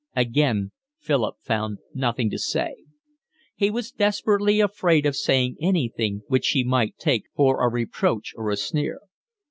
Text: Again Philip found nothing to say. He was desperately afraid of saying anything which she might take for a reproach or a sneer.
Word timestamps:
Again 0.15 0.71
Philip 0.99 1.35
found 1.41 1.77
nothing 1.93 2.31
to 2.31 2.39
say. 2.39 2.75
He 3.55 3.69
was 3.69 3.91
desperately 3.91 4.59
afraid 4.59 5.05
of 5.05 5.15
saying 5.15 5.57
anything 5.61 6.23
which 6.27 6.45
she 6.45 6.63
might 6.63 6.97
take 6.97 7.25
for 7.35 7.63
a 7.63 7.69
reproach 7.71 8.33
or 8.35 8.49
a 8.49 8.57
sneer. 8.57 9.01